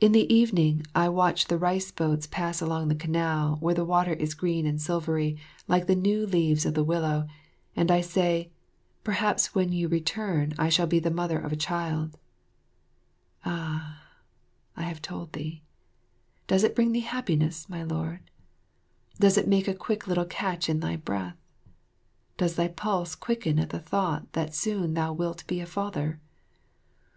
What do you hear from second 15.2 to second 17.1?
thee. Does it bring thee